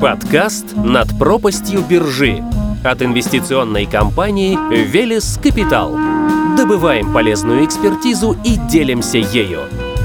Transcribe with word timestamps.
Подкаст 0.00 0.76
«Над 0.76 1.18
пропастью 1.18 1.82
биржи» 1.82 2.40
от 2.84 3.02
инвестиционной 3.02 3.84
компании 3.84 4.56
«Велес 4.72 5.40
Капитал». 5.42 5.98
Добываем 6.56 7.12
полезную 7.12 7.64
экспертизу 7.64 8.36
и 8.44 8.58
делимся 8.70 9.18
ею. 9.18 9.62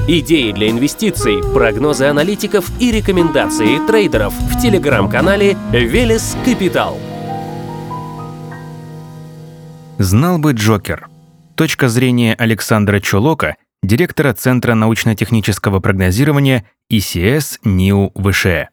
Идеи 0.08 0.50
для 0.50 0.70
инвестиций, 0.70 1.40
прогнозы 1.54 2.06
аналитиков 2.06 2.68
и 2.80 2.90
рекомендации 2.90 3.86
трейдеров 3.86 4.34
в 4.34 4.60
телеграм-канале 4.60 5.56
«Велес 5.70 6.36
Капитал». 6.44 6.98
Знал 9.98 10.38
бы 10.38 10.54
Джокер. 10.54 11.06
Точка 11.54 11.88
зрения 11.88 12.34
Александра 12.34 12.98
Чулока, 12.98 13.54
директора 13.84 14.32
Центра 14.32 14.74
научно-технического 14.74 15.78
прогнозирования 15.78 16.64
ИСС 16.88 17.60
НИУ 17.62 18.12
ВШЭ. 18.16 18.70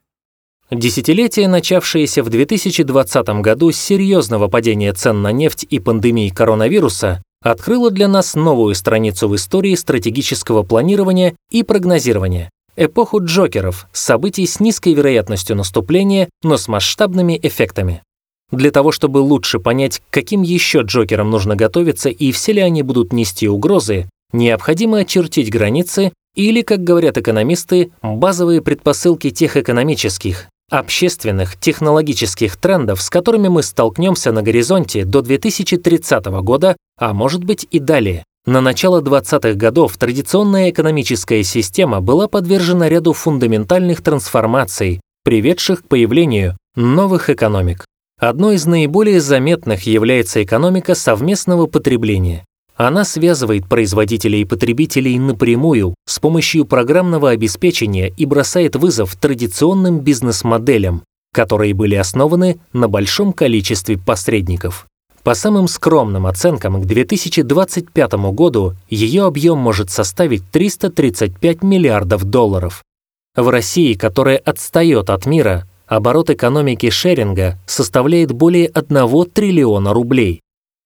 Десятилетие, 0.71 1.49
начавшееся 1.49 2.23
в 2.23 2.29
2020 2.29 3.27
году 3.41 3.73
с 3.73 3.77
серьезного 3.77 4.47
падения 4.47 4.93
цен 4.93 5.21
на 5.21 5.33
нефть 5.33 5.65
и 5.69 5.79
пандемии 5.79 6.29
коронавируса, 6.29 7.21
открыло 7.43 7.91
для 7.91 8.07
нас 8.07 8.35
новую 8.35 8.73
страницу 8.75 9.27
в 9.27 9.35
истории 9.35 9.75
стратегического 9.75 10.63
планирования 10.63 11.35
и 11.49 11.63
прогнозирования, 11.63 12.49
эпоху 12.77 13.21
джокеров, 13.21 13.87
событий 13.91 14.47
с 14.47 14.61
низкой 14.61 14.93
вероятностью 14.93 15.57
наступления, 15.57 16.29
но 16.41 16.55
с 16.55 16.69
масштабными 16.69 17.37
эффектами. 17.43 18.01
Для 18.51 18.71
того, 18.71 18.93
чтобы 18.93 19.17
лучше 19.17 19.59
понять, 19.59 19.99
к 19.99 20.03
каким 20.13 20.41
еще 20.41 20.83
джокерам 20.83 21.29
нужно 21.29 21.57
готовиться 21.57 22.07
и 22.07 22.31
все 22.31 22.53
ли 22.53 22.61
они 22.61 22.81
будут 22.81 23.11
нести 23.11 23.49
угрозы, 23.49 24.09
необходимо 24.31 24.99
очертить 24.99 25.51
границы 25.51 26.13
или, 26.33 26.61
как 26.61 26.81
говорят 26.81 27.17
экономисты, 27.17 27.91
базовые 28.01 28.61
предпосылки 28.61 29.31
тех 29.31 29.57
экономических, 29.57 30.47
общественных, 30.71 31.57
технологических 31.57 32.57
трендов, 32.57 33.01
с 33.01 33.09
которыми 33.09 33.49
мы 33.49 33.61
столкнемся 33.61 34.31
на 34.31 34.41
горизонте 34.41 35.05
до 35.05 35.21
2030 35.21 36.25
года, 36.41 36.75
а 36.97 37.13
может 37.13 37.43
быть 37.43 37.67
и 37.69 37.79
далее. 37.79 38.23
На 38.45 38.59
начало 38.59 39.01
20-х 39.01 39.53
годов 39.53 39.97
традиционная 39.97 40.71
экономическая 40.71 41.43
система 41.43 42.01
была 42.01 42.27
подвержена 42.27 42.89
ряду 42.89 43.13
фундаментальных 43.13 44.01
трансформаций, 44.01 44.99
приведших 45.23 45.83
к 45.83 45.87
появлению 45.87 46.57
новых 46.75 47.29
экономик. 47.29 47.85
Одной 48.19 48.55
из 48.55 48.65
наиболее 48.65 49.19
заметных 49.19 49.83
является 49.83 50.43
экономика 50.43 50.95
совместного 50.95 51.67
потребления. 51.67 52.45
Она 52.81 53.05
связывает 53.05 53.67
производителей 53.69 54.41
и 54.41 54.45
потребителей 54.45 55.19
напрямую 55.19 55.93
с 56.07 56.17
помощью 56.17 56.65
программного 56.65 57.29
обеспечения 57.29 58.09
и 58.09 58.25
бросает 58.25 58.75
вызов 58.75 59.15
традиционным 59.17 59.99
бизнес-моделям, 59.99 61.03
которые 61.31 61.75
были 61.75 61.93
основаны 61.93 62.59
на 62.73 62.87
большом 62.87 63.33
количестве 63.33 63.99
посредников. 63.99 64.87
По 65.21 65.35
самым 65.35 65.67
скромным 65.67 66.25
оценкам, 66.25 66.81
к 66.81 66.87
2025 66.87 68.13
году 68.33 68.73
ее 68.89 69.25
объем 69.25 69.59
может 69.59 69.91
составить 69.91 70.49
335 70.49 71.61
миллиардов 71.61 72.23
долларов. 72.23 72.83
В 73.35 73.47
России, 73.49 73.93
которая 73.93 74.37
отстает 74.37 75.11
от 75.11 75.27
мира, 75.27 75.67
оборот 75.85 76.31
экономики 76.31 76.89
шеринга 76.89 77.59
составляет 77.67 78.31
более 78.31 78.69
1 78.69 79.25
триллиона 79.31 79.93
рублей. 79.93 80.41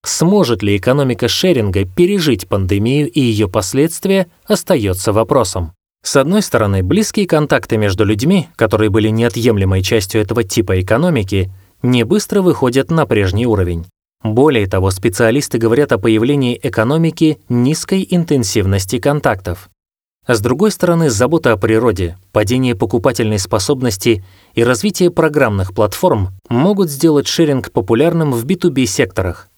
Сможет 0.06 0.61
ли 0.61 0.78
экономика 0.78 1.28
шеринга 1.28 1.84
пережить 1.84 2.48
пандемию 2.48 3.09
и 3.09 3.20
ее 3.20 3.50
последствия, 3.50 4.28
остается 4.45 5.11
вопросом. 5.11 5.72
С 6.03 6.16
одной 6.16 6.44
стороны, 6.44 6.84
близкие 6.84 7.25
контакты 7.25 7.78
между 7.78 8.06
людьми, 8.06 8.48
которые 8.56 8.92
были 8.92 9.09
неотъемлемой 9.09 9.81
частью 9.81 10.22
этого 10.22 10.44
типа 10.44 10.80
экономики, 10.80 11.52
не 11.81 12.03
быстро 12.03 12.44
выходят 12.44 12.92
на 12.92 13.08
прежний 13.08 13.48
уровень. 13.48 13.86
Более 14.23 14.67
того, 14.67 14.92
специалисты 14.92 15.58
говорят 15.58 15.92
о 15.92 15.98
появлении 15.98 16.60
экономики 16.61 17.39
низкой 17.49 18.08
интенсивности 18.08 18.99
контактов. 18.99 19.70
С 20.27 20.39
другой 20.39 20.72
стороны, 20.72 21.10
забота 21.10 21.52
о 21.52 21.58
природе, 21.58 22.17
падение 22.32 22.76
покупательной 22.76 23.39
способности 23.39 24.23
и 24.54 24.64
развитие 24.64 25.10
программных 25.10 25.73
платформ 25.73 26.30
могут 26.49 26.92
сделать 26.92 27.27
шеринг 27.27 27.72
популярным 27.72 28.32
в 28.32 28.45
B2B 28.45 28.86
секторах, 28.86 29.49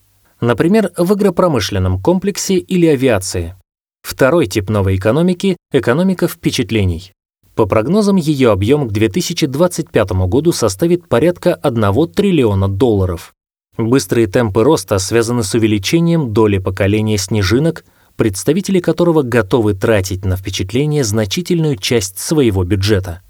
например, 0.42 0.92
в 0.98 1.12
агропромышленном 1.14 2.02
комплексе 2.02 2.58
или 2.58 2.86
авиации. 2.88 3.56
Второй 4.02 4.48
тип 4.48 4.70
новой 4.70 4.96
экономики– 4.96 5.58
экономика 5.72 6.28
впечатлений. 6.28 7.12
По 7.56 7.66
прогнозам, 7.66 8.18
ее 8.18 8.52
объем 8.52 8.88
к 8.88 8.92
2025 8.92 10.12
году 10.28 10.52
составит 10.52 11.08
порядка 11.08 11.56
1 11.56 12.08
триллиона 12.14 12.68
долларов. 12.68 13.34
Быстрые 13.78 14.28
темпы 14.28 14.64
роста 14.64 14.98
связаны 15.00 15.44
с 15.44 15.54
увеличением 15.54 16.34
доли 16.34 16.58
поколения 16.60 17.18
снежинок, 17.18 17.84
представители 18.16 18.80
которого 18.80 19.22
готовы 19.22 19.74
тратить 19.74 20.26
на 20.26 20.36
впечатление 20.36 21.04
значительную 21.04 21.78
часть 21.78 22.20
своего 22.20 22.64
бюджета. 22.64 23.22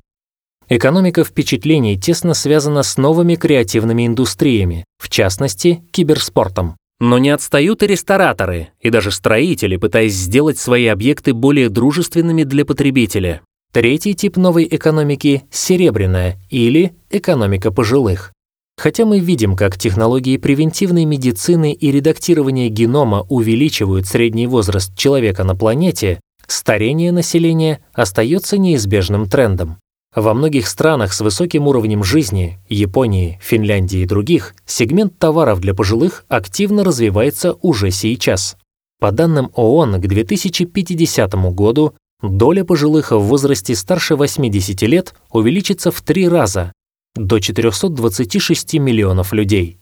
Экономика 0.69 1.23
впечатлений 1.23 1.97
тесно 1.97 2.33
связана 2.33 2.83
с 2.83 2.97
новыми 2.97 3.35
креативными 3.35 4.05
индустриями, 4.05 4.83
в 4.97 5.09
частности, 5.09 5.83
киберспортом. 5.91 6.75
Но 6.99 7.19
не 7.19 7.29
отстают 7.29 7.83
и 7.83 7.87
рестораторы, 7.87 8.69
и 8.79 8.89
даже 8.89 9.11
строители, 9.11 9.77
пытаясь 9.77 10.13
сделать 10.13 10.57
свои 10.57 10.87
объекты 10.87 11.33
более 11.33 11.69
дружественными 11.69 12.43
для 12.43 12.65
потребителя. 12.65 13.41
Третий 13.71 14.15
тип 14.15 14.37
новой 14.37 14.67
экономики– 14.69 15.43
серебряная 15.51 16.39
или 16.49 16.95
экономика 17.11 17.71
пожилых. 17.71 18.33
Хотя 18.77 19.05
мы 19.05 19.19
видим, 19.19 19.55
как 19.55 19.77
технологии 19.77 20.37
превентивной 20.37 21.05
медицины 21.05 21.73
и 21.73 21.91
редактирования 21.91 22.69
генома 22.69 23.25
увеличивают 23.29 24.07
средний 24.07 24.47
возраст 24.47 24.95
человека 24.97 25.43
на 25.43 25.55
планете, 25.55 26.19
старение 26.47 27.11
населения 27.11 27.81
остается 27.93 28.57
неизбежным 28.57 29.27
трендом. 29.27 29.77
Во 30.17 30.33
многих 30.33 30.67
странах 30.67 31.13
с 31.13 31.21
высоким 31.21 31.67
уровнем 31.67 32.03
жизни, 32.03 32.57
Японии, 32.69 33.37
Финляндии 33.39 33.99
и 33.99 34.07
других, 34.07 34.55
сегмент 34.65 35.19
товаров 35.19 35.59
для 35.59 35.75
пожилых 35.75 36.25
активно 36.27 36.83
развивается 36.83 37.53
уже 37.61 37.91
сейчас. 37.91 38.57
По 38.99 39.11
данным 39.11 39.51
ООН, 39.53 40.01
к 40.01 40.07
2050 40.07 41.35
году 41.53 41.93
доля 42.23 42.63
пожилых 42.63 43.11
в 43.11 43.19
возрасте 43.19 43.75
старше 43.75 44.15
80 44.15 44.81
лет 44.81 45.13
увеличится 45.31 45.91
в 45.91 46.01
три 46.01 46.27
раза, 46.27 46.73
до 47.13 47.37
426 47.37 48.73
миллионов 48.79 49.33
людей. 49.33 49.77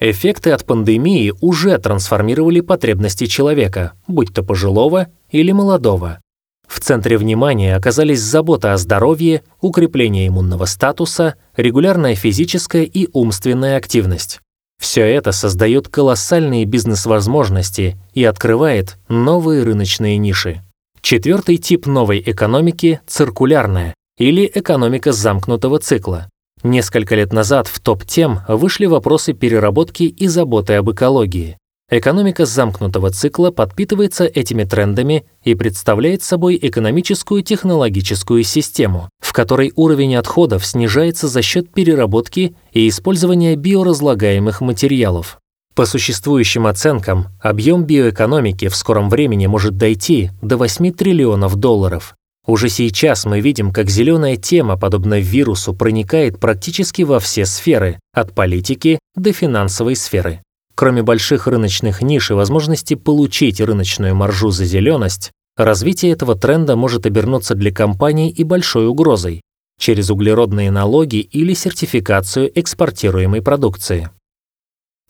Эффекты 0.00 0.50
от 0.50 0.64
пандемии 0.64 1.32
уже 1.40 1.78
трансформировали 1.78 2.58
потребности 2.58 3.26
человека, 3.26 3.92
будь 4.08 4.34
то 4.34 4.42
пожилого 4.42 5.06
или 5.30 5.52
молодого. 5.52 6.18
В 6.66 6.80
центре 6.80 7.16
внимания 7.16 7.76
оказались 7.76 8.20
забота 8.20 8.72
о 8.72 8.76
здоровье, 8.76 9.42
укрепление 9.60 10.28
иммунного 10.28 10.64
статуса, 10.64 11.36
регулярная 11.56 12.14
физическая 12.14 12.82
и 12.82 13.08
умственная 13.12 13.76
активность. 13.76 14.40
Все 14.78 15.02
это 15.02 15.32
создает 15.32 15.88
колоссальные 15.88 16.64
бизнес-возможности 16.64 17.96
и 18.12 18.24
открывает 18.24 18.98
новые 19.08 19.62
рыночные 19.62 20.18
ниши. 20.18 20.62
Четвертый 21.00 21.56
тип 21.56 21.86
новой 21.86 22.22
экономики– 22.24 23.00
циркулярная 23.06 23.94
или 24.18 24.50
экономика 24.52 25.12
замкнутого 25.12 25.78
цикла. 25.78 26.28
Несколько 26.62 27.14
лет 27.14 27.32
назад 27.32 27.68
в 27.68 27.80
топ-тем 27.80 28.40
вышли 28.48 28.86
вопросы 28.86 29.32
переработки 29.32 30.04
и 30.04 30.26
заботы 30.26 30.74
об 30.74 30.90
экологии. 30.90 31.58
Экономика 31.88 32.46
замкнутого 32.46 33.10
цикла 33.10 33.52
подпитывается 33.52 34.24
этими 34.24 34.64
трендами 34.64 35.24
и 35.44 35.54
представляет 35.54 36.24
собой 36.24 36.58
экономическую 36.60 37.44
технологическую 37.44 38.42
систему, 38.42 39.08
в 39.20 39.32
которой 39.32 39.72
уровень 39.76 40.16
отходов 40.16 40.66
снижается 40.66 41.28
за 41.28 41.42
счет 41.42 41.72
переработки 41.72 42.56
и 42.72 42.88
использования 42.88 43.54
биоразлагаемых 43.54 44.60
материалов. 44.62 45.38
По 45.76 45.86
существующим 45.86 46.66
оценкам, 46.66 47.28
объем 47.40 47.84
биоэкономики 47.84 48.66
в 48.66 48.74
скором 48.74 49.08
времени 49.08 49.46
может 49.46 49.76
дойти 49.76 50.30
до 50.42 50.56
8 50.56 50.92
триллионов 50.92 51.54
долларов. 51.54 52.16
Уже 52.48 52.68
сейчас 52.68 53.26
мы 53.26 53.40
видим, 53.40 53.72
как 53.72 53.90
зеленая 53.90 54.36
тема, 54.36 54.76
подобно 54.76 55.20
вирусу, 55.20 55.72
проникает 55.72 56.40
практически 56.40 57.02
во 57.02 57.20
все 57.20 57.46
сферы, 57.46 58.00
от 58.12 58.32
политики 58.32 58.98
до 59.14 59.32
финансовой 59.32 59.94
сферы. 59.94 60.40
Кроме 60.76 61.02
больших 61.02 61.46
рыночных 61.46 62.02
ниш 62.02 62.30
и 62.30 62.34
возможности 62.34 62.94
получить 62.94 63.62
рыночную 63.62 64.14
маржу 64.14 64.50
за 64.50 64.66
зеленость, 64.66 65.32
развитие 65.56 66.12
этого 66.12 66.36
тренда 66.36 66.76
может 66.76 67.06
обернуться 67.06 67.54
для 67.54 67.72
компаний 67.72 68.30
и 68.30 68.44
большой 68.44 68.86
угрозой 68.86 69.40
через 69.80 70.10
углеродные 70.10 70.70
налоги 70.70 71.16
или 71.16 71.54
сертификацию 71.54 72.50
экспортируемой 72.58 73.40
продукции. 73.40 74.10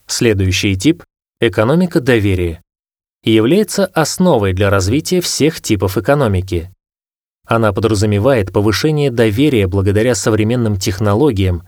Следующий 0.06 0.76
тип– 0.76 1.02
экономика 1.40 2.00
доверия 2.00 2.62
является 3.24 3.86
основой 3.86 4.52
для 4.52 4.70
развития 4.70 5.20
всех 5.20 5.60
типов 5.60 5.98
экономики. 5.98 6.70
Она 7.44 7.72
подразумевает 7.72 8.52
повышение 8.52 9.10
доверия 9.10 9.66
благодаря 9.66 10.14
современным 10.14 10.76
технологиям 10.76 11.66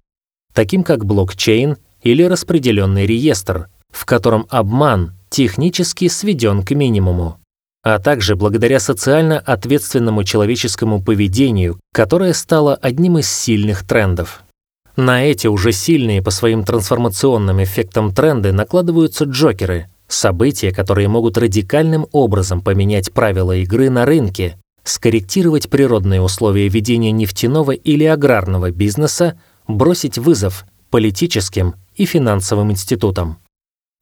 таким 0.52 0.84
как 0.84 1.04
блокчейн 1.04 1.76
или 2.02 2.22
распределенный 2.22 3.06
реестр, 3.06 3.68
в 3.92 4.04
котором 4.04 4.46
обман 4.50 5.12
технически 5.30 6.08
сведен 6.08 6.62
к 6.62 6.70
минимуму, 6.72 7.38
а 7.82 7.98
также 7.98 8.36
благодаря 8.36 8.80
социально 8.80 9.38
ответственному 9.38 10.24
человеческому 10.24 11.02
поведению, 11.02 11.78
которое 11.92 12.32
стало 12.32 12.74
одним 12.74 13.18
из 13.18 13.30
сильных 13.30 13.86
трендов. 13.86 14.42
На 14.96 15.24
эти 15.24 15.46
уже 15.46 15.70
сильные 15.70 16.22
по 16.22 16.30
своим 16.30 16.64
трансформационным 16.64 17.62
эффектам 17.62 18.12
тренды 18.12 18.52
накладываются 18.52 19.24
джокеры, 19.24 19.86
события, 20.08 20.72
которые 20.72 21.06
могут 21.06 21.38
радикальным 21.38 22.06
образом 22.12 22.62
поменять 22.62 23.12
правила 23.12 23.54
игры 23.56 23.90
на 23.90 24.04
рынке, 24.04 24.56
скорректировать 24.82 25.68
природные 25.68 26.20
условия 26.20 26.66
ведения 26.68 27.12
нефтяного 27.12 27.72
или 27.72 28.04
аграрного 28.04 28.70
бизнеса, 28.70 29.38
бросить 29.68 30.18
вызов 30.18 30.64
политическим 30.90 31.74
и 31.94 32.04
финансовым 32.04 32.72
институтам. 32.72 33.38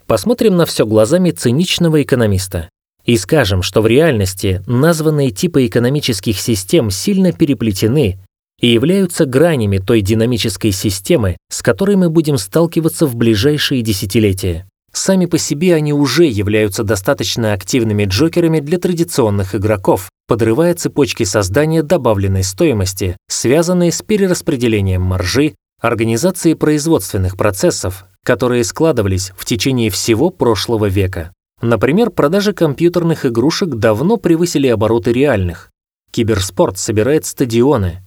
Посмотрим 0.07 0.57
на 0.57 0.67
все 0.67 0.87
глазами 0.87 1.33
циничного 1.33 2.03
экономиста 2.03 2.69
и 3.05 3.17
скажем, 3.17 3.63
что 3.63 3.83
в 3.83 3.87
реальности 3.87 4.63
названные 4.67 5.31
типы 5.31 5.67
экономических 5.67 6.39
систем 6.39 6.91
сильно 6.91 7.33
переплетены 7.33 8.19
и 8.61 8.69
являются 8.69 9.27
гранями 9.27 9.79
той 9.79 10.01
динамической 10.01 10.73
системы, 10.73 11.37
с 11.51 11.63
которой 11.63 11.97
мы 11.97 12.09
будем 12.09 12.39
сталкиваться 12.39 13.07
в 13.07 13.17
ближайшие 13.17 13.83
десятилетия. 13.83 14.69
Сами 14.93 15.27
по 15.27 15.39
себе 15.39 15.75
они 15.75 15.93
уже 15.93 16.25
являются 16.25 16.83
достаточно 16.83 17.53
активными 17.53 18.05
джокерами 18.05 18.61
для 18.61 18.79
традиционных 18.79 19.55
игроков, 19.55 20.09
подрывая 20.27 20.75
цепочки 20.75 21.25
создания 21.25 21.83
добавленной 21.83 22.45
стоимости, 22.45 23.17
связанные 23.29 23.93
с 23.93 24.03
перераспределением 24.03 25.03
маржи, 25.03 25.55
организацией 25.81 26.55
производственных 26.55 27.37
процессов, 27.37 28.07
которые 28.27 28.65
складывались 28.65 29.33
в 29.37 29.45
течение 29.45 29.89
всего 29.89 30.31
прошлого 30.31 30.87
века. 30.87 31.33
Например, 31.63 32.11
продажи 32.11 32.53
компьютерных 32.53 33.25
игрушек 33.25 33.69
давно 33.69 34.17
превысили 34.17 34.67
обороты 34.67 35.13
реальных. 35.13 35.71
Киберспорт 36.11 36.77
собирает 36.77 37.25
стадионы, 37.25 38.03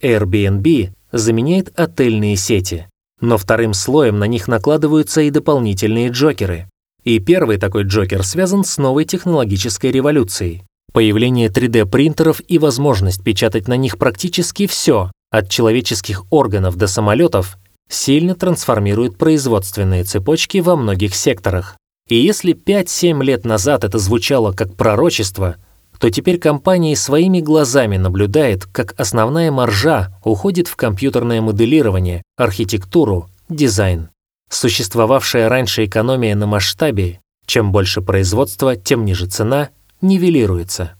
Airbnb 0.00 0.92
заменяет 1.10 1.72
отельные 1.78 2.36
сети, 2.36 2.86
но 3.20 3.36
вторым 3.36 3.74
слоем 3.74 4.18
на 4.20 4.26
них 4.28 4.46
накладываются 4.46 5.22
и 5.22 5.30
дополнительные 5.30 6.10
джокеры. 6.10 6.68
И 7.02 7.18
первый 7.18 7.58
такой 7.58 7.82
джокер 7.82 8.22
связан 8.22 8.64
с 8.64 8.78
новой 8.78 9.04
технологической 9.04 9.90
революцией. 9.90 10.62
Появление 10.92 11.48
3D-принтеров 11.48 12.40
и 12.46 12.58
возможность 12.58 13.24
печатать 13.24 13.66
на 13.66 13.76
них 13.76 13.98
практически 13.98 14.68
все, 14.68 15.10
от 15.32 15.50
человеческих 15.50 16.24
органов 16.30 16.76
до 16.76 16.86
самолетов, 16.86 17.58
сильно 17.88 18.34
трансформирует 18.34 19.18
производственные 19.18 20.04
цепочки 20.04 20.58
во 20.58 20.76
многих 20.76 21.14
секторах. 21.14 21.76
И 22.08 22.16
если 22.16 22.54
5-7 22.54 23.22
лет 23.22 23.44
назад 23.44 23.84
это 23.84 23.98
звучало 23.98 24.52
как 24.52 24.74
пророчество, 24.74 25.56
то 25.98 26.10
теперь 26.10 26.38
компания 26.38 26.96
своими 26.96 27.40
глазами 27.40 27.96
наблюдает, 27.96 28.66
как 28.66 28.94
основная 28.98 29.50
маржа 29.50 30.18
уходит 30.22 30.68
в 30.68 30.76
компьютерное 30.76 31.40
моделирование, 31.40 32.22
архитектуру, 32.36 33.30
дизайн. 33.48 34.10
Существовавшая 34.50 35.48
раньше 35.48 35.86
экономия 35.86 36.34
на 36.34 36.46
масштабе, 36.46 37.20
чем 37.46 37.72
больше 37.72 38.02
производства, 38.02 38.76
тем 38.76 39.04
ниже 39.04 39.26
цена, 39.26 39.70
нивелируется. 40.02 40.98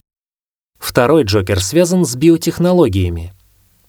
Второй 0.79 1.23
Джокер 1.23 1.61
связан 1.61 2.05
с 2.05 2.15
биотехнологиями. 2.15 3.33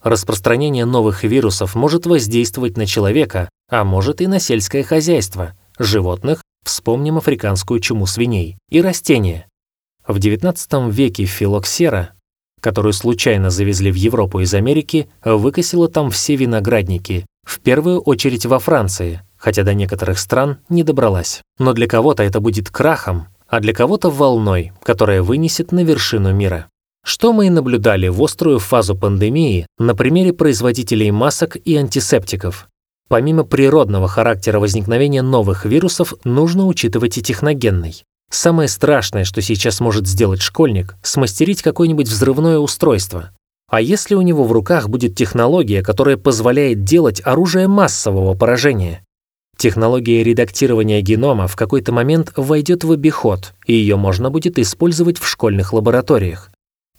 Распространение 0.06 0.84
новых 0.84 1.24
вирусов 1.24 1.74
может 1.74 2.06
воздействовать 2.06 2.76
на 2.76 2.86
человека, 2.86 3.48
а 3.68 3.82
может 3.82 4.20
и 4.20 4.28
на 4.28 4.38
сельское 4.38 4.84
хозяйство, 4.84 5.54
животных, 5.80 6.44
вспомним 6.64 7.18
африканскую 7.18 7.80
чуму 7.80 8.06
свиней, 8.06 8.56
и 8.70 8.80
растения. 8.80 9.48
В 10.06 10.18
XIX 10.18 10.92
веке 10.92 11.24
филоксера, 11.24 12.10
которую 12.60 12.92
случайно 12.92 13.50
завезли 13.50 13.90
в 13.90 13.96
Европу 13.96 14.38
из 14.38 14.54
Америки, 14.54 15.08
выкосила 15.24 15.88
там 15.88 16.12
все 16.12 16.36
виноградники, 16.36 17.26
в 17.44 17.58
первую 17.58 18.00
очередь 18.00 18.46
во 18.46 18.60
Франции, 18.60 19.22
хотя 19.36 19.64
до 19.64 19.74
некоторых 19.74 20.20
стран 20.20 20.58
не 20.68 20.84
добралась. 20.84 21.42
Но 21.58 21.72
для 21.72 21.88
кого-то 21.88 22.22
это 22.22 22.38
будет 22.38 22.70
крахом, 22.70 23.26
а 23.48 23.58
для 23.58 23.72
кого-то 23.74 24.10
волной, 24.10 24.72
которая 24.84 25.24
вынесет 25.24 25.72
на 25.72 25.82
вершину 25.82 26.32
мира. 26.32 26.68
Что 27.06 27.32
мы 27.32 27.46
и 27.46 27.50
наблюдали 27.50 28.08
в 28.08 28.20
острую 28.20 28.58
фазу 28.58 28.96
пандемии 28.96 29.68
на 29.78 29.94
примере 29.94 30.32
производителей 30.32 31.12
масок 31.12 31.56
и 31.56 31.76
антисептиков. 31.76 32.66
Помимо 33.08 33.44
природного 33.44 34.08
характера 34.08 34.58
возникновения 34.58 35.22
новых 35.22 35.66
вирусов, 35.66 36.14
нужно 36.24 36.66
учитывать 36.66 37.16
и 37.16 37.22
техногенный. 37.22 38.02
Самое 38.28 38.68
страшное, 38.68 39.22
что 39.22 39.40
сейчас 39.40 39.78
может 39.78 40.08
сделать 40.08 40.42
школьник, 40.42 40.96
смастерить 41.04 41.62
какое-нибудь 41.62 42.08
взрывное 42.08 42.58
устройство. 42.58 43.30
А 43.70 43.80
если 43.80 44.16
у 44.16 44.22
него 44.22 44.42
в 44.42 44.50
руках 44.50 44.88
будет 44.88 45.14
технология, 45.14 45.84
которая 45.84 46.16
позволяет 46.16 46.82
делать 46.82 47.22
оружие 47.24 47.68
массового 47.68 48.34
поражения? 48.34 49.04
Технология 49.56 50.24
редактирования 50.24 51.00
генома 51.02 51.46
в 51.46 51.54
какой-то 51.54 51.92
момент 51.92 52.32
войдет 52.34 52.82
в 52.82 52.90
обиход, 52.90 53.54
и 53.64 53.74
ее 53.74 53.94
можно 53.94 54.28
будет 54.28 54.58
использовать 54.58 55.18
в 55.18 55.28
школьных 55.28 55.72
лабораториях. 55.72 56.50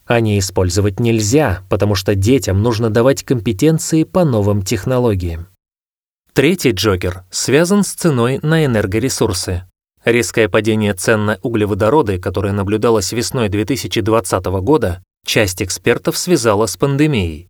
Не 0.10 0.40
использовать 0.40 1.00
нельзя, 1.00 1.64
потому 1.70 1.96
что 1.96 2.16
детям 2.16 2.62
нужно 2.62 2.90
давать 2.90 3.24
компетенции 3.24 4.04
по 4.04 4.24
новым 4.24 4.62
технологиям. 4.62 5.48
Третий 6.34 6.72
Джокер 6.72 7.24
связан 7.32 7.84
с 7.84 7.94
ценой 7.94 8.40
на 8.42 8.64
энергоресурсы. 8.66 9.64
Резкое 10.06 10.48
падение 10.48 10.94
цен 10.94 11.26
на 11.26 11.40
углеводороды, 11.42 12.20
которое 12.20 12.54
наблюдалось 12.54 13.12
весной 13.12 13.50
2020 13.50 14.46
года, 14.62 15.04
часть 15.26 15.62
экспертов 15.62 16.18
связала 16.18 16.68
с 16.68 16.78
пандемией. 16.78 17.50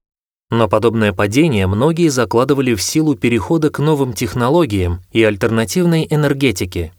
Но 0.50 0.68
подобное 0.68 1.12
падение 1.14 1.68
многие 1.68 2.08
закладывали 2.08 2.74
в 2.74 2.82
силу 2.82 3.16
перехода 3.16 3.70
к 3.70 3.80
новым 3.80 4.14
технологиям 4.14 5.02
и 5.12 5.22
альтернативной 5.24 6.08
энергетике. 6.10 6.94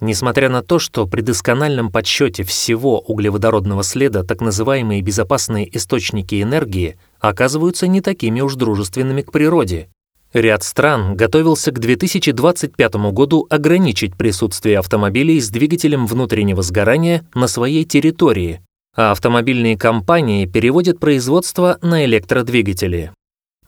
Несмотря 0.00 0.48
на 0.48 0.62
то, 0.62 0.78
что 0.78 1.06
при 1.06 1.22
доскональном 1.22 1.90
подсчете 1.90 2.44
всего 2.44 3.00
углеводородного 3.00 3.82
следа 3.82 4.22
так 4.22 4.40
называемые 4.40 5.02
безопасные 5.02 5.76
источники 5.76 6.40
энергии 6.40 6.96
оказываются 7.20 7.86
не 7.88 8.00
такими 8.00 8.40
уж 8.40 8.54
дружественными 8.54 9.22
к 9.22 9.32
природе, 9.32 9.88
Ряд 10.34 10.62
стран 10.62 11.16
готовился 11.16 11.72
к 11.72 11.78
2025 11.78 12.94
году 13.12 13.46
ограничить 13.48 14.14
присутствие 14.14 14.78
автомобилей 14.78 15.40
с 15.40 15.48
двигателем 15.48 16.06
внутреннего 16.06 16.60
сгорания 16.60 17.26
на 17.34 17.48
своей 17.48 17.86
территории, 17.86 18.60
а 18.94 19.12
автомобильные 19.12 19.78
компании 19.78 20.44
переводят 20.44 21.00
производство 21.00 21.78
на 21.80 22.04
электродвигатели. 22.04 23.12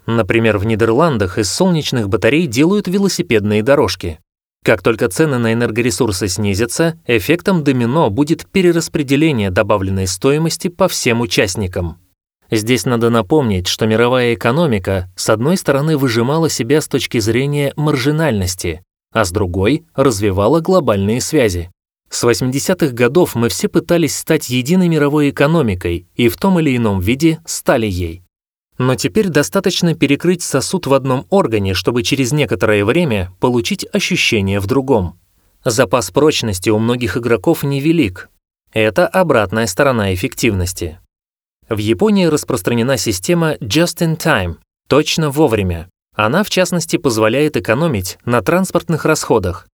Например, 0.05 0.59
в 0.59 0.67
Нидерландах 0.67 1.39
из 1.39 1.51
солнечных 1.51 2.11
батарей 2.11 2.47
делают 2.47 2.89
велосипедные 2.89 3.63
дорожки. 3.63 4.19
Как 4.63 4.83
только 4.83 5.09
цены 5.09 5.39
на 5.39 5.55
энергоресурсы 5.55 6.29
снизятся, 6.29 7.01
эффектом 7.07 7.65
домино 7.65 8.11
будет 8.11 8.47
перераспределение 8.47 9.51
добавленной 9.51 10.07
стоимости 10.07 10.69
по 10.69 10.87
всем 10.87 11.23
участникам. 11.23 11.97
Здесь 12.51 12.85
надо 12.85 13.11
напомнить, 13.11 13.69
что 13.69 13.87
мировая 13.87 14.35
экономика 14.35 15.09
с 15.17 15.31
одной 15.31 15.57
стороны 15.57 15.97
выжимала 15.97 16.51
себя 16.51 16.81
с 16.81 16.89
точки 16.89 17.21
зрения 17.21 17.73
маржинальности, 17.77 18.83
а 19.13 19.25
с 19.25 19.31
другой 19.31 19.87
развивала 19.95 20.61
глобальные 20.61 21.21
связи. 21.21 21.71
С 22.11 22.25
80-х 22.25 22.93
годов 22.93 23.37
мы 23.37 23.49
все 23.49 23.69
пытались 23.69 24.17
стать 24.17 24.51
единой 24.51 24.89
мировой 24.89 25.31
экономикой 25.31 26.09
и 26.17 26.29
в 26.29 26.37
том 26.37 26.59
или 26.59 26.77
ином 26.77 27.01
виде 27.01 27.39
стали 27.47 27.87
ей. 27.87 28.25
Но 28.81 28.95
теперь 28.95 29.29
достаточно 29.29 29.95
перекрыть 29.95 30.41
сосуд 30.43 30.87
в 30.87 30.95
одном 30.95 31.27
органе, 31.29 31.75
чтобы 31.75 32.03
через 32.03 32.33
некоторое 32.33 32.83
время 32.83 33.31
получить 33.39 33.87
ощущение 33.93 34.59
в 34.59 34.67
другом. 34.67 35.21
Запас 35.67 36.11
прочности 36.11 36.71
у 36.71 36.79
многих 36.79 37.19
игроков 37.19 37.63
невелик. 37.63 38.31
Это 38.73 39.07
обратная 39.07 39.67
сторона 39.67 40.15
эффективности. 40.15 40.99
В 41.69 41.77
Японии 41.77 42.25
распространена 42.25 42.97
система 42.97 43.57
Just 43.57 43.99
in 43.99 44.17
Time, 44.17 44.57
точно 44.89 45.29
вовремя. 45.29 45.91
Она, 46.17 46.43
в 46.43 46.49
частности, 46.49 46.97
позволяет 46.97 47.59
экономить 47.59 48.17
на 48.25 48.41
транспортных 48.41 49.05
расходах. 49.05 49.69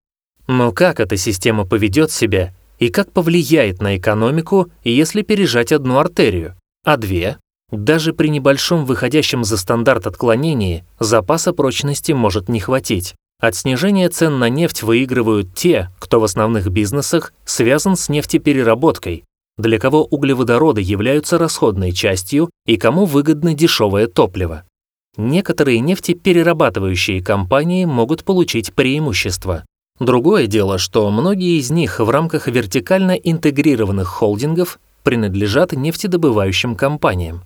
Но 0.47 0.73
как 0.73 0.99
эта 0.99 1.15
система 1.15 1.65
поведет 1.65 2.11
себя 2.11 2.53
и 2.77 2.89
как 2.89 3.13
повлияет 3.13 3.81
на 3.81 3.95
экономику, 3.95 4.69
если 4.83 5.21
пережать 5.21 5.71
одну 5.71 5.97
артерию, 5.97 6.57
а 6.83 6.97
две? 6.97 7.37
Даже 7.71 8.13
при 8.13 8.29
небольшом 8.29 8.85
выходящем 8.85 9.43
за 9.43 9.57
стандарт 9.57 10.07
отклонении 10.07 10.85
запаса 10.99 11.51
прочности 11.51 12.13
может 12.13 12.47
не 12.47 12.61
хватить. 12.61 13.15
От 13.39 13.55
снижения 13.55 14.09
цен 14.09 14.39
на 14.39 14.49
нефть 14.49 14.83
выигрывают 14.83 15.53
те, 15.53 15.89
кто 15.99 16.19
в 16.19 16.23
основных 16.23 16.69
бизнесах 16.69 17.33
связан 17.45 17.95
с 17.95 18.07
нефтепереработкой, 18.09 19.25
для 19.57 19.79
кого 19.79 20.05
углеводороды 20.05 20.81
являются 20.81 21.37
расходной 21.37 21.91
частью 21.91 22.49
и 22.65 22.77
кому 22.77 23.05
выгодно 23.05 23.53
дешевое 23.53 24.07
топливо. 24.07 24.63
некоторые 25.17 25.79
нефтеперерабатывающие 25.79 27.23
компании 27.23 27.85
могут 27.85 28.23
получить 28.23 28.73
преимущество. 28.73 29.65
Другое 29.99 30.45
дело, 30.45 30.77
что 30.77 31.09
многие 31.09 31.59
из 31.59 31.71
них 31.71 31.99
в 31.99 32.09
рамках 32.09 32.47
вертикально 32.47 33.13
интегрированных 33.13 34.07
холдингов 34.07 34.79
принадлежат 35.03 35.73
нефтедобывающим 35.73 36.75
компаниям. 36.75 37.43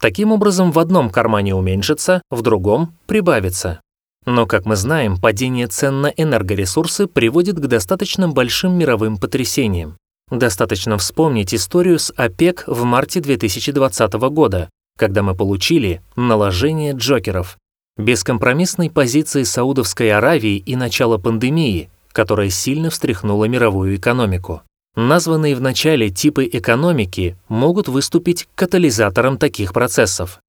Таким 0.00 0.32
образом, 0.32 0.72
в 0.72 0.78
одном 0.78 1.10
кармане 1.10 1.54
уменьшится, 1.54 2.22
в 2.30 2.42
другом 2.42 2.94
прибавится. 3.06 3.80
Но, 4.26 4.46
как 4.46 4.64
мы 4.64 4.76
знаем, 4.76 5.18
падение 5.18 5.66
цен 5.66 6.00
на 6.00 6.06
энергоресурсы 6.06 7.06
приводит 7.06 7.56
к 7.56 7.66
достаточно 7.66 8.28
большим 8.28 8.76
мировым 8.78 9.18
потрясениям. 9.18 9.96
Достаточно 10.30 10.96
вспомнить 10.96 11.54
историю 11.54 11.98
с 11.98 12.12
ОПЕК 12.16 12.64
в 12.66 12.84
марте 12.84 13.20
2020 13.20 14.12
года, 14.14 14.70
когда 14.98 15.22
мы 15.22 15.34
получили 15.34 16.00
наложение 16.16 16.94
джокеров, 16.94 17.58
бескомпромиссной 17.98 18.90
позиции 18.90 19.42
Саудовской 19.42 20.10
Аравии 20.10 20.56
и 20.56 20.76
начала 20.76 21.18
пандемии, 21.18 21.90
которая 22.12 22.48
сильно 22.48 22.90
встряхнула 22.90 23.44
мировую 23.44 23.96
экономику. 23.96 24.62
Названные 24.96 25.56
в 25.56 25.60
начале 25.60 26.10
типы 26.10 26.48
экономики 26.50 27.36
могут 27.48 27.88
выступить 27.88 28.48
катализатором 28.54 29.38
таких 29.38 29.72
процессов. 29.72 30.40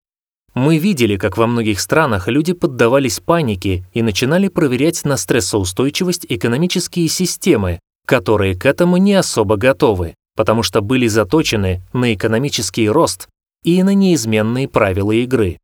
Мы 0.54 0.78
видели, 0.78 1.18
как 1.18 1.38
во 1.38 1.48
многих 1.48 1.82
странах 1.82 2.28
люди 2.28 2.54
поддавались 2.54 3.20
панике 3.20 3.84
и 3.94 4.02
начинали 4.02 4.48
проверять 4.48 5.04
на 5.04 5.18
стрессоустойчивость 5.18 6.26
экономические 6.30 7.10
системы, 7.10 7.80
которые 8.06 8.56
к 8.56 8.66
этому 8.66 8.98
не 8.98 9.16
особо 9.16 9.58
готовы, 9.58 10.14
потому 10.36 10.64
что 10.64 10.82
были 10.82 11.08
заточены 11.08 11.82
на 11.92 12.14
экономический 12.14 12.88
рост 12.88 13.28
и 13.64 13.82
на 13.84 13.94
неизменные 13.94 14.70
правила 14.70 15.12
игры. 15.12 15.58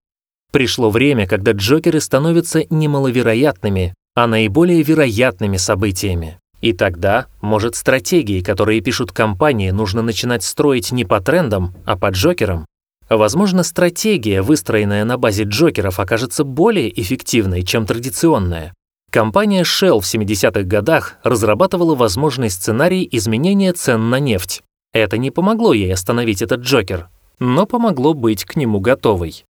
Пришло 0.52 0.90
время, 0.90 1.28
когда 1.28 1.52
джокеры 1.54 2.02
становятся 2.02 2.66
немаловероятными, 2.70 3.94
а 4.16 4.28
наиболее 4.28 4.82
вероятными 4.82 5.56
событиями. 5.56 6.41
И 6.62 6.74
тогда, 6.74 7.26
может, 7.42 7.76
стратегии, 7.76 8.42
которые 8.42 8.82
пишут 8.82 9.12
компании, 9.12 9.72
нужно 9.72 10.02
начинать 10.02 10.44
строить 10.44 10.92
не 10.92 11.06
по 11.06 11.20
трендам, 11.20 11.76
а 11.86 11.98
по 11.98 12.10
джокерам? 12.10 12.66
Возможно, 13.10 13.64
стратегия, 13.64 14.42
выстроенная 14.42 15.04
на 15.04 15.18
базе 15.18 15.44
джокеров, 15.44 16.00
окажется 16.00 16.44
более 16.44 16.90
эффективной, 17.02 17.64
чем 17.64 17.86
традиционная. 17.86 18.74
Компания 19.10 19.64
Shell 19.64 20.00
в 20.00 20.06
70-х 20.06 20.62
годах 20.62 21.18
разрабатывала 21.24 21.96
возможный 21.96 22.50
сценарий 22.50 23.06
изменения 23.12 23.74
цен 23.74 24.10
на 24.10 24.20
нефть. 24.20 24.62
Это 24.94 25.18
не 25.18 25.32
помогло 25.32 25.74
ей 25.74 25.94
остановить 25.94 26.42
этот 26.42 26.62
джокер, 26.62 27.10
но 27.40 27.66
помогло 27.66 28.14
быть 28.14 28.46
к 28.46 28.56
нему 28.56 28.80
готовой. 28.80 29.44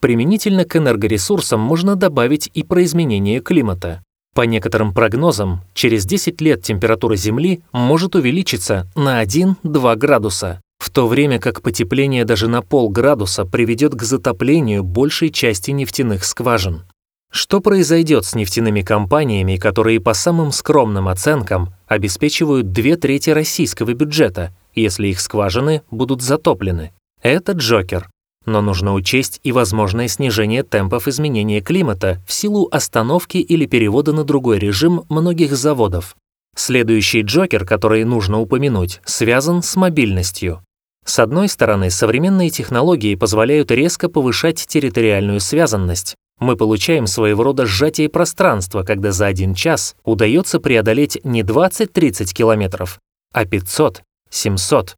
Применительно 0.00 0.64
к 0.64 0.76
энергоресурсам 0.76 1.58
можно 1.58 1.96
добавить 1.96 2.48
и 2.54 2.62
про 2.62 2.84
изменение 2.84 3.40
климата. 3.40 4.04
По 4.38 4.42
некоторым 4.42 4.94
прогнозам, 4.94 5.62
через 5.74 6.04
10 6.06 6.40
лет 6.40 6.62
температура 6.62 7.16
Земли 7.16 7.60
может 7.72 8.14
увеличиться 8.14 8.88
на 8.94 9.20
1-2 9.24 9.96
градуса, 9.96 10.60
в 10.78 10.90
то 10.90 11.08
время 11.08 11.40
как 11.40 11.60
потепление 11.60 12.24
даже 12.24 12.46
на 12.46 12.62
полградуса 12.62 13.44
приведет 13.44 13.96
к 13.96 14.02
затоплению 14.04 14.84
большей 14.84 15.30
части 15.30 15.72
нефтяных 15.72 16.24
скважин. 16.24 16.84
Что 17.32 17.60
произойдет 17.60 18.26
с 18.26 18.36
нефтяными 18.36 18.82
компаниями, 18.82 19.56
которые 19.56 20.00
по 20.00 20.14
самым 20.14 20.52
скромным 20.52 21.08
оценкам 21.08 21.74
обеспечивают 21.88 22.70
две 22.70 22.94
трети 22.94 23.30
российского 23.30 23.92
бюджета, 23.92 24.54
если 24.72 25.08
их 25.08 25.18
скважины 25.18 25.82
будут 25.90 26.22
затоплены? 26.22 26.92
Это 27.22 27.54
Джокер. 27.54 28.08
Но 28.48 28.62
нужно 28.62 28.94
учесть 28.94 29.40
и 29.42 29.52
возможное 29.52 30.08
снижение 30.08 30.62
темпов 30.62 31.06
изменения 31.06 31.60
климата 31.60 32.22
в 32.26 32.32
силу 32.32 32.66
остановки 32.72 33.36
или 33.36 33.66
перевода 33.66 34.14
на 34.14 34.24
другой 34.24 34.58
режим 34.58 35.04
многих 35.10 35.54
заводов. 35.54 36.16
Следующий 36.56 37.20
Джокер, 37.20 37.66
который 37.66 38.04
нужно 38.04 38.40
упомянуть, 38.40 39.02
связан 39.04 39.62
с 39.62 39.76
мобильностью. 39.76 40.62
С 41.04 41.18
одной 41.18 41.50
стороны, 41.50 41.90
современные 41.90 42.48
технологии 42.48 43.16
позволяют 43.16 43.70
резко 43.70 44.08
повышать 44.08 44.66
территориальную 44.66 45.40
связанность, 45.40 46.14
мы 46.40 46.56
получаем 46.56 47.06
своего 47.06 47.42
рода 47.42 47.66
сжатие 47.66 48.08
пространства, 48.08 48.82
когда 48.82 49.12
за 49.12 49.26
один 49.26 49.52
час 49.52 49.94
удается 50.04 50.58
преодолеть 50.58 51.18
не 51.22 51.42
20-30 51.42 52.32
километров, 52.32 52.98
а 53.34 53.44
500-700. 53.44 54.94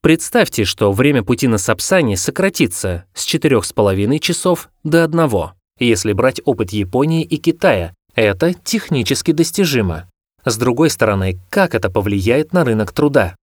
Представьте, 0.00 0.64
что 0.64 0.92
время 0.92 1.22
пути 1.22 1.48
на 1.48 1.58
Сапсане 1.58 2.16
сократится 2.16 3.04
с 3.14 3.26
4,5 3.26 4.18
часов 4.18 4.68
до 4.84 5.04
1. 5.04 5.30
Если 5.78 6.12
брать 6.12 6.40
опыт 6.44 6.70
Японии 6.70 7.22
и 7.22 7.36
Китая, 7.36 7.94
это 8.14 8.54
технически 8.54 9.32
достижимо. 9.32 10.08
С 10.44 10.56
другой 10.56 10.90
стороны, 10.90 11.38
как 11.50 11.74
это 11.74 11.90
повлияет 11.90 12.52
на 12.52 12.64
рынок 12.64 12.92
труда? 12.92 13.36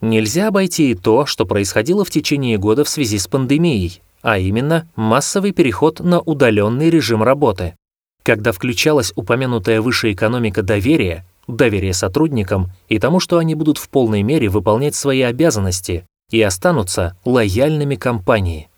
Нельзя 0.00 0.48
обойти 0.48 0.90
и 0.90 0.94
то, 0.94 1.26
что 1.26 1.46
происходило 1.46 2.04
в 2.04 2.10
течение 2.10 2.58
года 2.58 2.84
в 2.84 2.88
связи 2.88 3.18
с 3.18 3.26
пандемией 3.26 4.02
а 4.24 4.38
именно 4.38 4.88
массовый 4.96 5.52
переход 5.52 6.00
на 6.00 6.18
удаленный 6.18 6.88
режим 6.88 7.22
работы. 7.22 7.76
Когда 8.22 8.52
включалась 8.52 9.12
упомянутая 9.14 9.82
выше 9.82 10.12
экономика 10.12 10.62
доверия, 10.62 11.26
доверие 11.46 11.94
сотрудникам 11.94 12.70
и 12.88 12.98
тому, 12.98 13.20
что 13.20 13.38
они 13.38 13.54
будут 13.54 13.78
в 13.78 13.88
полной 13.88 14.22
мере 14.22 14.48
выполнять 14.48 14.94
свои 14.94 15.22
обязанности 15.22 16.06
и 16.30 16.40
останутся 16.40 17.16
лояльными 17.24 17.96
компании. 17.96 18.68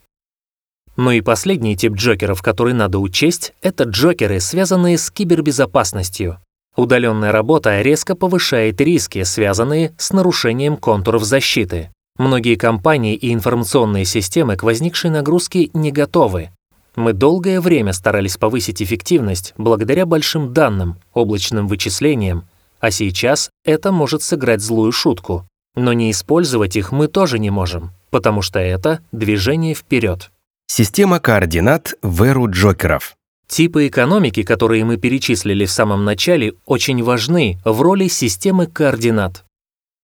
Ну 0.96 1.10
и 1.10 1.20
последний 1.20 1.76
тип 1.76 1.92
джокеров, 1.92 2.42
который 2.42 2.72
надо 2.72 2.98
учесть, 2.98 3.52
это 3.60 3.84
джокеры, 3.84 4.40
связанные 4.40 4.96
с 4.96 5.10
кибербезопасностью. 5.10 6.40
Удаленная 6.74 7.32
работа 7.32 7.80
резко 7.82 8.14
повышает 8.14 8.80
риски, 8.80 9.22
связанные 9.22 9.94
с 9.98 10.12
нарушением 10.12 10.76
контуров 10.76 11.24
защиты. 11.24 11.90
Многие 12.18 12.56
компании 12.56 13.14
и 13.14 13.32
информационные 13.32 14.06
системы 14.06 14.56
к 14.56 14.62
возникшей 14.62 15.10
нагрузке 15.10 15.70
не 15.74 15.92
готовы. 15.92 16.50
Мы 16.94 17.12
долгое 17.12 17.60
время 17.60 17.92
старались 17.92 18.38
повысить 18.38 18.80
эффективность 18.80 19.52
благодаря 19.58 20.06
большим 20.06 20.54
данным, 20.54 20.96
облачным 21.12 21.68
вычислениям, 21.68 22.48
а 22.80 22.90
сейчас 22.90 23.50
это 23.64 23.92
может 23.92 24.22
сыграть 24.22 24.60
злую 24.60 24.92
шутку. 24.92 25.46
Но 25.74 25.92
не 25.92 26.10
использовать 26.10 26.76
их 26.76 26.92
мы 26.92 27.08
тоже 27.08 27.38
не 27.38 27.50
можем, 27.50 27.90
потому 28.10 28.42
что 28.42 28.58
это 28.58 29.00
движение 29.12 29.74
вперед. 29.74 30.30
Система 30.66 31.20
координат 31.20 31.94
в 32.02 32.22
эру 32.22 32.50
джокеров. 32.50 33.14
Типы 33.46 33.86
экономики, 33.86 34.42
которые 34.42 34.84
мы 34.84 34.96
перечислили 34.96 35.66
в 35.66 35.70
самом 35.70 36.04
начале, 36.04 36.54
очень 36.64 37.02
важны 37.02 37.58
в 37.64 37.80
роли 37.80 38.08
системы 38.08 38.66
координат. 38.66 39.44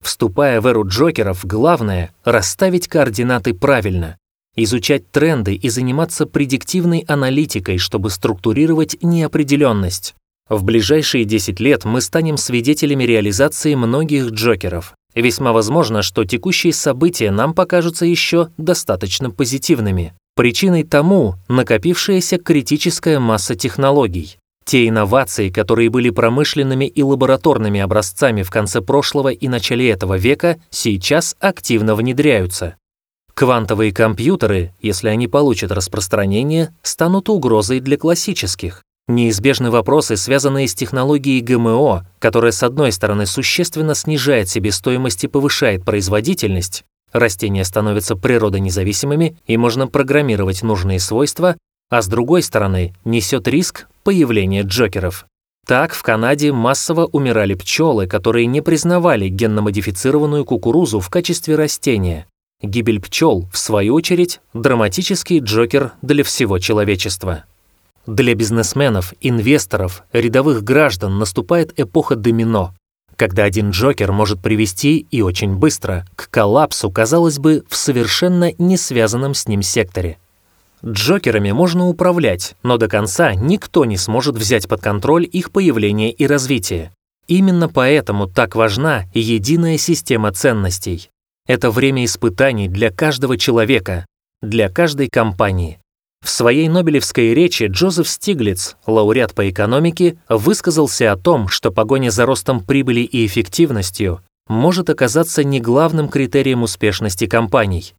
Вступая 0.03 0.61
в 0.61 0.67
эру 0.67 0.87
джокеров, 0.87 1.45
главное– 1.45 2.15
расставить 2.25 2.89
координаты 2.89 3.55
правильно, 3.55 4.17
изучать 4.55 5.11
тренды 5.11 5.55
и 5.55 5.69
заниматься 5.69 6.27
предиктивной 6.27 7.05
аналитикой, 7.09 7.79
чтобы 7.79 8.11
структурировать 8.11 8.97
неопределенность. 9.03 10.15
В 10.53 10.65
ближайшие 10.65 11.25
10 11.25 11.61
лет 11.61 11.87
мы 11.87 12.03
станем 12.03 12.37
свидетелями 12.37 13.05
реализации 13.05 13.75
многих 13.75 14.33
джокеров. 14.33 14.93
Весьма 15.15 15.51
возможно, 15.51 16.03
что 16.03 16.27
текущие 16.27 16.75
события 16.75 17.31
нам 17.31 17.55
покажутся 17.55 18.05
еще 18.05 18.49
достаточно 18.59 19.31
позитивными. 19.31 20.13
Причиной 20.37 20.83
тому 20.85 21.37
накопившаяся 21.49 22.37
критическая 22.37 23.19
масса 23.19 23.55
технологий. 23.55 24.37
Те 24.67 24.89
инновации, 24.89 25.49
которые 25.49 25.89
были 25.89 26.11
промышленными 26.11 26.85
и 26.85 27.03
лабораторными 27.03 27.81
образцами 27.81 28.43
в 28.43 28.51
конце 28.51 28.83
прошлого 28.83 29.31
и 29.31 29.49
начале 29.49 29.89
этого 29.89 30.19
века, 30.19 30.61
сейчас 30.69 31.35
активно 31.41 31.95
внедряются. 31.95 32.77
Квантовые 33.33 33.91
компьютеры, 33.91 34.75
если 34.83 35.09
они 35.09 35.29
получат 35.29 35.73
распространение, 35.73 36.75
станут 36.83 37.31
угрозой 37.31 37.81
для 37.81 37.97
классических. 37.97 38.83
Неизбежны 39.09 39.71
вопросы, 39.71 40.17
связанные 40.17 40.69
с 40.69 40.75
технологией 40.75 41.41
ГМО, 41.41 42.07
которая, 42.19 42.53
с 42.53 42.63
одной 42.63 42.93
стороны, 42.93 43.27
существенно 43.27 43.95
снижает 43.95 44.49
себестоимость 44.49 45.25
и 45.25 45.29
повышает 45.29 45.85
производительность, 45.85 46.85
растения 47.13 47.65
становятся 47.65 48.15
природонезависимыми 48.15 49.37
и 49.47 49.57
можно 49.57 49.89
программировать 49.89 50.63
нужные 50.63 51.01
свойства, 51.01 51.57
а 51.91 52.01
с 52.01 52.07
другой 52.07 52.43
стороны, 52.43 52.95
несет 53.05 53.49
риск 53.49 53.89
появления 54.05 54.63
джокеров. 54.63 55.27
Так 55.67 55.95
в 55.95 56.03
Канаде 56.03 56.53
массово 56.53 57.07
умирали 57.07 57.55
пчелы, 57.55 58.07
которые 58.07 58.47
не 58.47 58.61
признавали 58.61 59.29
генно-модифицированную 59.29 60.45
кукурузу 60.45 61.01
в 61.01 61.09
качестве 61.11 61.55
растения. 61.55 62.27
Гибель 62.63 63.01
пчел, 63.01 63.49
в 63.53 63.59
свою 63.59 63.95
очередь, 63.95 64.41
драматический 64.55 65.41
джокер 65.41 65.93
для 66.03 66.25
всего 66.25 66.59
человечества. 66.59 67.45
Для 68.07 68.35
бизнесменов, 68.35 69.15
инвесторов, 69.21 70.03
рядовых 70.13 70.65
граждан 70.65 71.19
наступает 71.19 71.79
эпоха 71.79 72.17
домино, 72.17 72.75
когда 73.17 73.45
один 73.45 73.71
джокер 73.71 74.11
может 74.11 74.41
привести, 74.41 75.07
и 75.11 75.23
очень 75.23 75.55
быстро, 75.55 76.05
к 76.17 76.29
коллапсу, 76.29 76.91
казалось 76.91 77.39
бы, 77.39 77.63
в 77.69 77.77
совершенно 77.77 78.53
не 78.59 78.77
связанном 78.77 79.35
с 79.35 79.47
ним 79.47 79.63
секторе. 79.63 80.19
Джокерами 80.85 81.53
можно 81.53 81.87
управлять, 81.87 82.57
но 82.65 82.77
до 82.77 82.89
конца 82.89 83.35
никто 83.35 83.85
не 83.85 83.97
сможет 83.97 84.37
взять 84.37 84.67
под 84.67 84.81
контроль 84.81 85.29
их 85.31 85.53
появление 85.53 86.11
и 86.11 86.27
развитие. 86.27 86.91
Именно 87.29 87.69
поэтому 87.69 88.27
так 88.27 88.57
важна 88.57 89.05
единая 89.15 89.79
система 89.79 90.33
ценностей. 90.33 91.09
Это 91.47 91.71
время 91.71 92.05
испытаний 92.05 92.69
для 92.69 92.91
каждого 92.91 93.39
человека, 93.39 94.07
для 94.43 94.69
каждой 94.69 95.09
компании. 95.09 95.79
В 96.23 96.31
своей 96.31 96.69
Нобелевской 96.69 97.35
речи 97.35 97.65
Джозеф 97.65 98.09
Стиглиц, 98.09 98.77
лауреат 98.87 99.35
по 99.35 99.51
экономике, 99.51 100.17
высказался 100.29 101.11
о 101.11 101.17
том, 101.17 101.49
что 101.49 101.73
погоня 101.73 102.11
за 102.11 102.27
ростом 102.27 102.65
прибыли 102.65 103.01
и 103.01 103.27
эффективностью 103.27 104.21
может 104.47 104.89
оказаться 104.89 105.43
не 105.43 105.61
главным 105.61 106.09
критерием 106.09 106.63
успешности 106.63 107.27
компаний. 107.27 107.95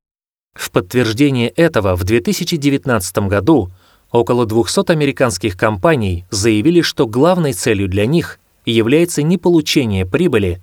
В 0.53 0.71
подтверждение 0.71 1.49
этого 1.49 1.95
в 1.97 2.05
2019 2.05 3.17
году 3.27 3.71
около 4.11 4.45
200 4.45 4.91
американских 4.91 5.57
компаний 5.57 6.25
заявили, 6.29 6.79
что 6.79 7.07
главной 7.07 7.51
целью 7.51 7.89
для 7.89 8.05
них 8.05 8.39
является 8.65 9.21
не 9.21 9.37
получение 9.37 10.05
прибыли, 10.05 10.61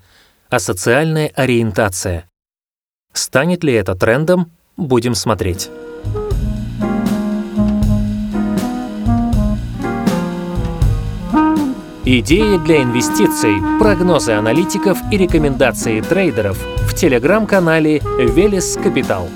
а 0.49 0.61
социальная 0.61 1.29
ориентация. 1.35 2.25
Станет 3.13 3.65
ли 3.65 3.75
это 3.75 3.95
трендом, 3.95 4.51
будем 4.77 5.15
смотреть. 5.15 5.69
Идеи 12.13 12.57
для 12.57 12.83
инвестиций, 12.83 13.63
прогнозы 13.79 14.33
аналитиков 14.33 14.99
и 15.13 15.17
рекомендации 15.17 16.01
трейдеров 16.01 16.59
в 16.79 16.93
телеграм-канале 16.93 18.03
«Велес 18.19 18.77
Капитал». 18.83 19.29